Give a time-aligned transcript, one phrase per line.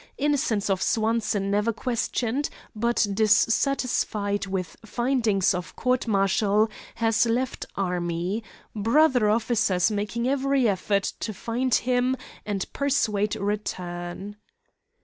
[0.17, 8.43] Innocence of Swanson never questioned, but dissatisfied with findings of court martial has left army.
[8.75, 12.17] Brother officers making every effort to find him
[12.47, 14.37] and persuade return."